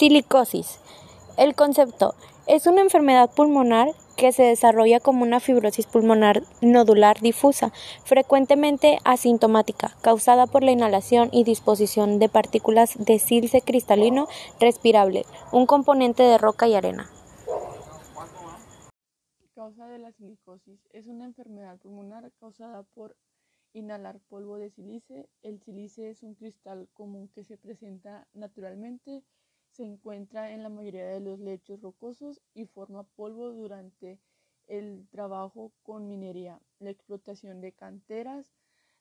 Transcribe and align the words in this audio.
Silicosis. 0.00 0.80
El 1.36 1.54
concepto 1.54 2.14
es 2.46 2.66
una 2.66 2.80
enfermedad 2.80 3.30
pulmonar 3.36 3.88
que 4.16 4.32
se 4.32 4.44
desarrolla 4.44 4.98
como 4.98 5.24
una 5.24 5.40
fibrosis 5.40 5.84
pulmonar 5.84 6.42
nodular 6.62 7.20
difusa, 7.20 7.70
frecuentemente 8.02 8.96
asintomática, 9.04 9.94
causada 10.00 10.46
por 10.46 10.62
la 10.62 10.70
inhalación 10.70 11.28
y 11.32 11.44
disposición 11.44 12.18
de 12.18 12.30
partículas 12.30 12.96
de 12.96 13.18
silce 13.18 13.60
cristalino 13.60 14.26
respirable, 14.58 15.26
un 15.52 15.66
componente 15.66 16.22
de 16.22 16.38
roca 16.38 16.66
y 16.66 16.76
arena. 16.76 17.10
Causa 19.54 19.86
de 19.86 19.98
la 19.98 20.12
silicosis 20.12 20.80
es 20.94 21.08
una 21.08 21.26
enfermedad 21.26 21.76
pulmonar 21.76 22.32
causada 22.40 22.84
por 22.94 23.18
inhalar 23.74 24.18
polvo 24.30 24.56
de 24.56 24.70
sílice. 24.70 25.28
El 25.42 25.60
sílice 25.60 26.08
es 26.08 26.22
un 26.22 26.36
cristal 26.36 26.88
común 26.94 27.28
que 27.34 27.44
se 27.44 27.58
presenta 27.58 28.26
naturalmente 28.32 29.22
se 29.80 29.86
encuentra 29.86 30.52
en 30.52 30.62
la 30.62 30.68
mayoría 30.68 31.06
de 31.06 31.20
los 31.20 31.40
lechos 31.40 31.80
rocosos 31.80 32.42
y 32.52 32.66
forma 32.66 33.02
polvo 33.02 33.50
durante 33.50 34.18
el 34.66 35.08
trabajo 35.10 35.72
con 35.84 36.06
minería, 36.06 36.60
la 36.80 36.90
explotación 36.90 37.62
de 37.62 37.72
canteras, 37.72 38.52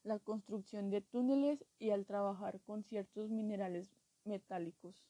la 0.06 0.20
construcción 0.20 0.90
de 0.90 1.02
túneles 1.02 1.66
y 1.80 1.90
al 1.90 2.06
trabajar 2.06 2.62
con 2.62 2.86
ciertos 2.86 3.30
minerales 3.30 3.92
metálicos. 4.24 5.04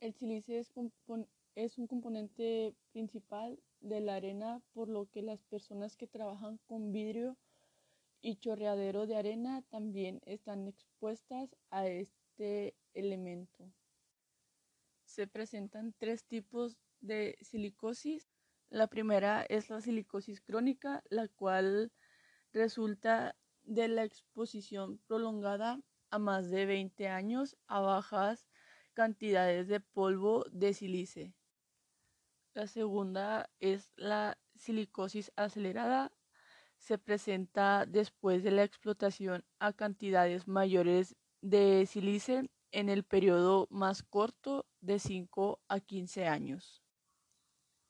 El 0.00 0.12
sílice 0.12 0.58
es, 0.58 0.70
es, 1.54 1.78
un 1.78 1.86
componente 1.86 2.74
principal 2.92 3.58
de 3.80 4.02
la 4.02 4.16
arena, 4.16 4.60
por 4.74 4.90
lo 4.90 5.10
que 5.10 5.22
las 5.22 5.42
personas 5.44 5.96
que 5.96 6.06
trabajan 6.06 6.58
con 6.66 6.92
vidrio 6.92 7.38
y 8.20 8.36
chorreadero 8.36 9.06
de 9.06 9.16
arena 9.16 9.62
también 9.70 10.20
están 10.26 10.68
expuestas 10.68 11.56
a 11.70 11.86
este 11.86 12.74
elemento 12.92 13.72
se 15.16 15.26
presentan 15.26 15.94
tres 15.96 16.26
tipos 16.26 16.76
de 17.00 17.38
silicosis. 17.40 18.28
La 18.68 18.86
primera 18.86 19.46
es 19.48 19.70
la 19.70 19.80
silicosis 19.80 20.42
crónica, 20.42 21.02
la 21.08 21.26
cual 21.26 21.90
resulta 22.52 23.34
de 23.62 23.88
la 23.88 24.04
exposición 24.04 24.98
prolongada 25.06 25.80
a 26.10 26.18
más 26.18 26.50
de 26.50 26.66
20 26.66 27.08
años 27.08 27.56
a 27.66 27.80
bajas 27.80 28.46
cantidades 28.92 29.68
de 29.68 29.80
polvo 29.80 30.44
de 30.52 30.74
sílice. 30.74 31.34
La 32.52 32.66
segunda 32.66 33.48
es 33.58 33.90
la 33.96 34.36
silicosis 34.54 35.32
acelerada. 35.34 36.12
Se 36.76 36.98
presenta 36.98 37.86
después 37.86 38.42
de 38.42 38.50
la 38.50 38.64
explotación 38.64 39.46
a 39.60 39.72
cantidades 39.72 40.46
mayores 40.46 41.16
de 41.40 41.86
sílice 41.86 42.50
en 42.72 42.88
el 42.88 43.04
periodo 43.04 43.66
más 43.70 44.02
corto 44.02 44.66
de 44.80 44.98
5 44.98 45.60
a 45.68 45.80
15 45.80 46.26
años. 46.26 46.82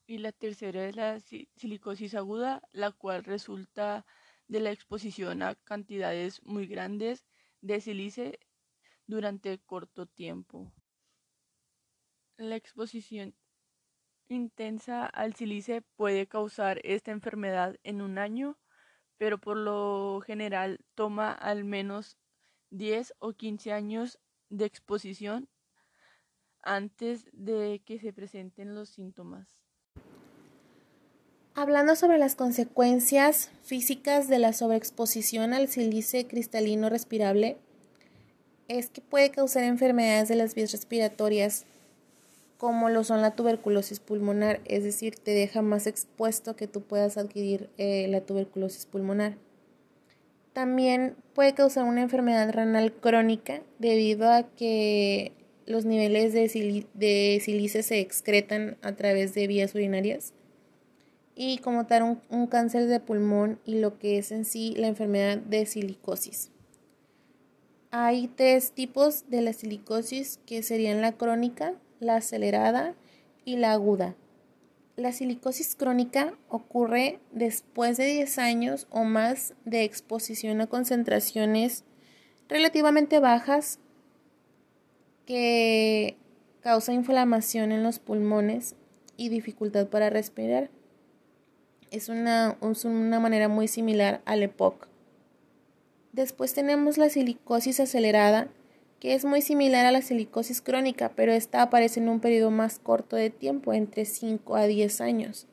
Y 0.06 0.18
la 0.18 0.32
tercera 0.32 0.86
es 0.88 0.96
la 0.96 1.20
silicosis 1.56 2.14
aguda, 2.14 2.62
la 2.72 2.92
cual 2.92 3.24
resulta 3.24 4.06
de 4.48 4.60
la 4.60 4.70
exposición 4.70 5.42
a 5.42 5.56
cantidades 5.56 6.42
muy 6.44 6.66
grandes 6.66 7.26
de 7.60 7.80
sílice 7.80 8.38
durante 9.06 9.58
corto 9.58 10.06
tiempo. 10.06 10.72
La 12.36 12.56
exposición 12.56 13.34
intensa 14.28 15.06
al 15.06 15.34
sílice 15.34 15.82
puede 15.96 16.26
causar 16.26 16.80
esta 16.84 17.10
enfermedad 17.10 17.76
en 17.82 18.02
un 18.02 18.18
año, 18.18 18.58
pero 19.16 19.38
por 19.38 19.56
lo 19.56 20.20
general 20.24 20.84
toma 20.94 21.32
al 21.32 21.64
menos 21.64 22.16
10 22.70 23.14
o 23.18 23.32
15 23.32 23.72
años 23.72 24.18
de 24.48 24.64
exposición 24.64 25.48
antes 26.62 27.26
de 27.32 27.82
que 27.84 27.98
se 27.98 28.12
presenten 28.12 28.74
los 28.74 28.90
síntomas. 28.90 29.48
Hablando 31.54 31.96
sobre 31.96 32.18
las 32.18 32.34
consecuencias 32.34 33.50
físicas 33.62 34.28
de 34.28 34.38
la 34.38 34.52
sobreexposición 34.52 35.54
al 35.54 35.68
sílice 35.68 36.26
cristalino 36.26 36.90
respirable, 36.90 37.56
es 38.68 38.90
que 38.90 39.00
puede 39.00 39.30
causar 39.30 39.62
enfermedades 39.62 40.28
de 40.28 40.36
las 40.36 40.54
vías 40.54 40.72
respiratorias, 40.72 41.64
como 42.58 42.90
lo 42.90 43.04
son 43.04 43.22
la 43.22 43.36
tuberculosis 43.36 44.00
pulmonar, 44.00 44.60
es 44.64 44.84
decir, 44.84 45.16
te 45.16 45.30
deja 45.30 45.62
más 45.62 45.86
expuesto 45.86 46.56
que 46.56 46.68
tú 46.68 46.82
puedas 46.82 47.16
adquirir 47.16 47.70
eh, 47.78 48.06
la 48.08 48.20
tuberculosis 48.20 48.84
pulmonar. 48.84 49.38
También 50.56 51.16
puede 51.34 51.52
causar 51.52 51.84
una 51.84 52.00
enfermedad 52.00 52.50
renal 52.50 52.90
crónica 52.90 53.60
debido 53.78 54.32
a 54.32 54.44
que 54.44 55.32
los 55.66 55.84
niveles 55.84 56.32
de, 56.32 56.48
silice 57.44 57.82
se 57.82 58.00
excretan 58.00 58.78
a 58.80 58.92
través 58.92 59.34
de 59.34 59.48
vías 59.48 59.74
urinarias 59.74 60.32
y 61.34 61.58
como 61.58 61.84
tal 61.84 62.04
un, 62.04 62.20
un, 62.30 62.46
cáncer 62.46 62.86
de 62.86 63.00
pulmón 63.00 63.60
y 63.66 63.80
lo 63.80 63.98
que 63.98 64.16
es 64.16 64.32
en 64.32 64.46
sí 64.46 64.72
la 64.78 64.86
enfermedad 64.86 65.36
de 65.36 65.66
silicosis. 65.66 66.50
Hay 67.90 68.28
tres 68.28 68.72
tipos 68.72 69.28
de 69.28 69.42
la 69.42 69.52
silicosis 69.52 70.40
que 70.46 70.62
serían 70.62 71.02
la 71.02 71.12
crónica, 71.12 71.74
la 72.00 72.16
acelerada 72.16 72.94
y 73.44 73.56
la 73.56 73.72
aguda. 73.72 74.14
La 74.96 75.12
silicosis 75.12 75.76
crónica 75.76 76.32
ocurre 76.48 77.20
después 77.30 77.98
de 77.98 78.06
10 78.06 78.38
años 78.38 78.86
o 78.90 79.04
más 79.04 79.54
de 79.66 79.84
exposición 79.84 80.62
a 80.62 80.68
concentraciones 80.68 81.84
relativamente 82.48 83.20
bajas 83.20 83.78
que 85.26 86.16
causa 86.60 86.94
inflamación 86.94 87.72
en 87.72 87.82
los 87.82 87.98
pulmones 87.98 88.74
y 89.18 89.28
dificultad 89.28 89.88
para 89.88 90.08
respirar. 90.08 90.70
Es 91.90 92.08
una, 92.08 92.56
una 92.60 93.20
manera 93.20 93.48
muy 93.48 93.68
similar 93.68 94.22
al 94.24 94.42
EPOC. 94.42 94.88
Después 96.12 96.54
tenemos 96.54 96.96
la 96.96 97.10
silicosis 97.10 97.80
acelerada, 97.80 98.48
que 99.00 99.14
es 99.14 99.24
muy 99.24 99.42
similar 99.42 99.86
a 99.86 99.92
la 99.92 100.02
silicosis 100.02 100.62
crónica, 100.62 101.12
pero 101.14 101.32
esta 101.32 101.62
aparece 101.62 102.00
en 102.00 102.08
un 102.08 102.20
periodo 102.20 102.50
más 102.50 102.78
corto 102.78 103.16
de 103.16 103.30
tiempo, 103.30 103.72
entre 103.72 104.04
5 104.04 104.56
a 104.56 104.66
10 104.66 105.00
años. 105.00 105.46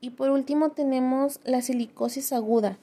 Y 0.00 0.10
por 0.10 0.30
último 0.30 0.70
tenemos 0.70 1.40
la 1.44 1.62
silicosis 1.62 2.32
aguda. 2.32 2.78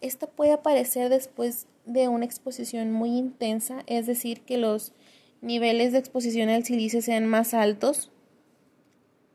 Esta 0.00 0.26
puede 0.26 0.52
aparecer 0.52 1.08
después 1.08 1.66
de 1.86 2.08
una 2.08 2.24
exposición 2.24 2.90
muy 2.92 3.10
intensa, 3.10 3.84
es 3.86 4.06
decir, 4.06 4.40
que 4.40 4.58
los 4.58 4.92
niveles 5.40 5.92
de 5.92 5.98
exposición 5.98 6.48
al 6.48 6.64
silicio 6.64 7.02
sean 7.02 7.26
más 7.26 7.54
altos 7.54 8.10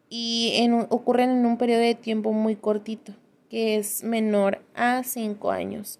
y 0.09 0.67
ocurren 0.89 1.29
en 1.29 1.45
un 1.45 1.57
periodo 1.57 1.81
de 1.81 1.95
tiempo 1.95 2.33
muy 2.33 2.55
cortito, 2.55 3.13
que 3.49 3.77
es 3.77 4.03
menor 4.03 4.61
a 4.73 5.03
5 5.03 5.51
años. 5.51 5.99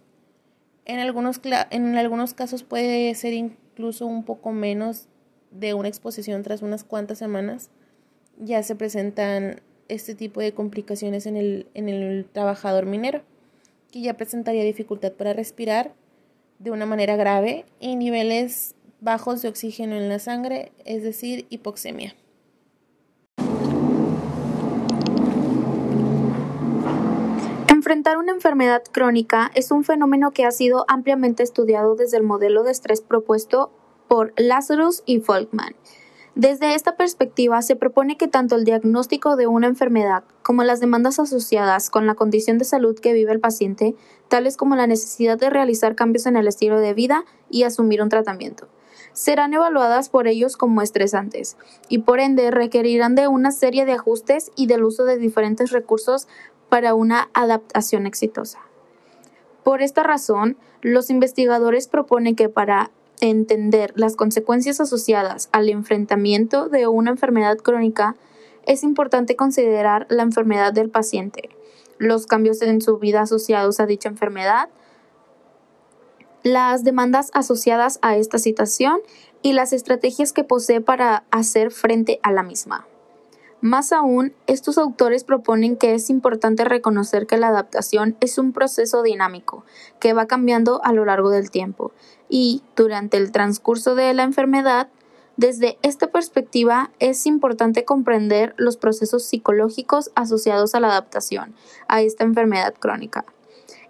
En 0.85 1.00
algunos, 1.00 1.39
en 1.69 1.95
algunos 1.95 2.34
casos 2.34 2.63
puede 2.63 3.13
ser 3.13 3.34
incluso 3.79 4.06
un 4.06 4.25
poco 4.25 4.51
menos 4.51 5.07
de 5.51 5.73
una 5.73 5.88
exposición 5.88 6.44
tras 6.44 6.62
unas 6.62 6.84
cuantas 6.84 7.17
semanas. 7.17 7.69
Ya 8.38 8.62
se 8.62 8.75
presentan 8.75 9.62
este 9.88 10.16
tipo 10.16 10.41
de 10.41 10.53
complicaciones 10.53 11.25
en 11.25 11.38
el, 11.38 11.66
en 11.73 11.88
el 11.88 12.25
trabajador 12.25 12.85
minero, 12.85 13.22
que 13.89 14.01
ya 14.01 14.16
presentaría 14.16 14.66
dificultad 14.66 15.13
para 15.13 15.31
respirar 15.31 15.94
de 16.59 16.72
una 16.72 16.85
manera 16.85 17.16
grave 17.16 17.63
y 17.79 17.95
niveles 17.95 18.75
bajos 19.00 19.41
de 19.41 19.47
oxígeno 19.47 19.95
en 19.95 20.09
la 20.09 20.19
sangre, 20.19 20.73
es 20.84 21.01
decir, 21.01 21.47
hipoxemia. 21.50 22.16
Enfrentar 27.89 28.19
una 28.19 28.33
enfermedad 28.33 28.83
crónica 28.91 29.50
es 29.55 29.72
un 29.72 29.83
fenómeno 29.83 30.29
que 30.29 30.45
ha 30.45 30.51
sido 30.51 30.85
ampliamente 30.88 31.41
estudiado 31.41 31.95
desde 31.95 32.17
el 32.17 32.23
modelo 32.23 32.61
de 32.61 32.69
estrés 32.69 33.01
propuesto 33.01 33.72
por 34.07 34.31
Lazarus 34.38 35.01
y 35.07 35.22
Folkman. 35.22 35.73
Desde 36.35 36.75
esta 36.75 36.97
perspectiva, 36.97 37.63
se 37.63 37.75
propone 37.75 38.15
que 38.15 38.27
tanto 38.27 38.57
el 38.57 38.63
diagnóstico 38.63 39.36
de 39.36 39.47
una 39.47 39.65
enfermedad 39.65 40.24
como 40.44 40.63
las 40.63 40.80
demandas 40.80 41.18
asociadas 41.18 41.89
con 41.89 42.06
la 42.06 42.13
condición 42.13 42.59
de 42.59 42.65
salud 42.65 43.00
que 43.00 43.13
vive 43.13 43.31
el 43.31 43.39
paciente, 43.39 43.95
tales 44.27 44.56
como 44.56 44.75
la 44.75 44.86
necesidad 44.86 45.39
de 45.39 45.50
realizar 45.50 45.95
cambios 45.95 46.27
en 46.27 46.38
el 46.38 46.47
estilo 46.47 46.80
de 46.80 46.94
vida 46.94 47.25
y 47.50 47.63
asumir 47.63 48.03
un 48.03 48.09
tratamiento, 48.09 48.68
serán 49.13 49.56
evaluadas 49.56 50.09
por 50.09 50.27
ellos 50.27 50.57
como 50.57 50.83
estresantes 50.83 51.57
y 51.88 52.00
por 52.00 52.19
ende 52.19 52.51
requerirán 52.51 53.15
de 53.15 53.27
una 53.27 53.51
serie 53.51 53.86
de 53.86 53.94
ajustes 53.94 54.51
y 54.56 54.68
del 54.68 54.83
uso 54.83 55.06
de 55.06 55.18
diferentes 55.18 55.71
recursos 55.71 56.27
para 56.69 56.94
una 56.94 57.30
adaptación 57.33 58.06
exitosa. 58.06 58.60
Por 59.63 59.81
esta 59.81 60.04
razón, 60.04 60.57
los 60.81 61.10
investigadores 61.10 61.88
proponen 61.88 62.36
que 62.36 62.50
para 62.50 62.92
entender 63.21 63.94
las 63.95 64.16
consecuencias 64.16 64.80
asociadas 64.80 65.50
al 65.51 65.69
enfrentamiento 65.69 66.69
de 66.69 66.88
una 66.88 67.12
enfermedad 67.12 67.57
crónica, 67.57 68.16
es 68.66 68.83
importante 68.83 69.36
considerar 69.36 70.06
la 70.10 70.24
enfermedad 70.24 70.74
del 70.74 70.89
paciente, 70.89 71.50
los 71.98 72.27
cambios 72.27 72.62
en 72.62 72.81
su 72.81 72.98
vida 72.98 73.22
asociados 73.22 73.80
a 73.80 73.86
dicha 73.86 74.10
enfermedad, 74.10 74.69
las 76.44 76.83
demandas 76.83 77.31
asociadas 77.33 78.00
a 78.01 78.15
esta 78.15 78.38
situación 78.38 79.01
y 79.42 79.54
las 79.54 79.74
estrategias 79.74 80.31
que 80.33 80.44
posee 80.44 80.81
para 80.81 81.24
hacer 81.31 81.72
frente 81.72 82.19
a 82.24 82.31
la 82.31 82.44
misma. 82.44 82.86
Más 83.61 83.91
aún, 83.91 84.33
estos 84.47 84.77
autores 84.77 85.25
proponen 85.25 85.75
que 85.75 85.94
es 85.94 86.09
importante 86.09 86.63
reconocer 86.63 87.27
que 87.27 87.38
la 87.38 87.50
adaptación 87.50 88.15
es 88.21 88.38
un 88.38 88.53
proceso 88.53 89.03
dinámico 89.03 89.65
que 90.00 90.13
va 90.13 90.27
cambiando 90.27 90.81
a 90.85 90.94
lo 90.94 91.03
largo 91.03 91.29
del 91.29 91.51
tiempo. 91.51 91.91
Y, 92.29 92.63
durante 92.77 93.17
el 93.17 93.33
transcurso 93.33 93.95
de 93.95 94.13
la 94.13 94.23
enfermedad, 94.23 94.88
desde 95.35 95.77
esta 95.81 96.07
perspectiva 96.07 96.91
es 97.00 97.25
importante 97.25 97.83
comprender 97.83 98.53
los 98.57 98.77
procesos 98.77 99.23
psicológicos 99.23 100.12
asociados 100.15 100.73
a 100.75 100.79
la 100.79 100.88
adaptación 100.88 101.53
a 101.88 102.01
esta 102.01 102.25
enfermedad 102.25 102.73
crónica 102.77 103.25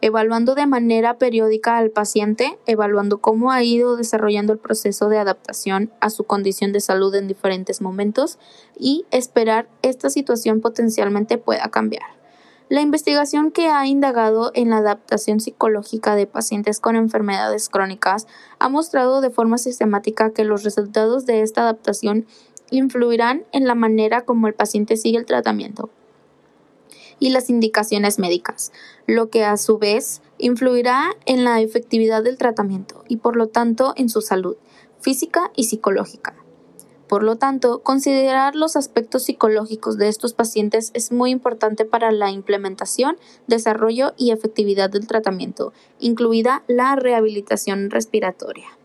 evaluando 0.01 0.55
de 0.55 0.65
manera 0.65 1.17
periódica 1.17 1.77
al 1.77 1.91
paciente, 1.91 2.57
evaluando 2.65 3.19
cómo 3.19 3.51
ha 3.51 3.63
ido 3.63 3.97
desarrollando 3.97 4.53
el 4.53 4.59
proceso 4.59 5.09
de 5.09 5.17
adaptación 5.17 5.91
a 5.99 6.09
su 6.09 6.23
condición 6.23 6.71
de 6.71 6.79
salud 6.79 7.13
en 7.15 7.27
diferentes 7.27 7.81
momentos 7.81 8.39
y 8.77 9.05
esperar 9.11 9.67
esta 9.81 10.09
situación 10.09 10.61
potencialmente 10.61 11.37
pueda 11.37 11.69
cambiar. 11.69 12.19
La 12.69 12.81
investigación 12.81 13.51
que 13.51 13.67
ha 13.67 13.87
indagado 13.87 14.51
en 14.53 14.69
la 14.69 14.77
adaptación 14.77 15.39
psicológica 15.39 16.15
de 16.15 16.27
pacientes 16.27 16.79
con 16.79 16.95
enfermedades 16.95 17.67
crónicas 17.67 18.27
ha 18.59 18.69
mostrado 18.69 19.21
de 19.21 19.31
forma 19.31 19.57
sistemática 19.57 20.31
que 20.33 20.43
los 20.43 20.63
resultados 20.63 21.25
de 21.25 21.41
esta 21.41 21.61
adaptación 21.61 22.27
influirán 22.69 23.43
en 23.51 23.65
la 23.65 23.73
manera 23.73 24.21
como 24.21 24.47
el 24.47 24.53
paciente 24.53 24.97
sigue 24.97 25.17
el 25.17 25.25
tratamiento 25.25 25.89
y 27.19 27.29
las 27.29 27.49
indicaciones 27.49 28.19
médicas, 28.19 28.71
lo 29.07 29.29
que 29.29 29.43
a 29.45 29.57
su 29.57 29.77
vez 29.77 30.21
influirá 30.37 31.11
en 31.25 31.43
la 31.43 31.61
efectividad 31.61 32.23
del 32.23 32.37
tratamiento 32.37 33.03
y 33.07 33.17
por 33.17 33.35
lo 33.35 33.47
tanto 33.47 33.93
en 33.97 34.09
su 34.09 34.21
salud 34.21 34.55
física 34.99 35.51
y 35.55 35.65
psicológica. 35.65 36.35
Por 37.07 37.23
lo 37.23 37.37
tanto, 37.37 37.79
considerar 37.81 38.55
los 38.55 38.75
aspectos 38.75 39.23
psicológicos 39.23 39.97
de 39.97 40.09
estos 40.09 40.33
pacientes 40.33 40.91
es 40.93 41.11
muy 41.11 41.31
importante 41.31 41.83
para 41.83 42.11
la 42.11 42.29
implementación, 42.29 43.17
desarrollo 43.47 44.13
y 44.15 44.29
efectividad 44.29 44.91
del 44.91 45.07
tratamiento, 45.07 45.73
incluida 45.99 46.63
la 46.67 46.95
rehabilitación 46.95 47.89
respiratoria. 47.89 48.78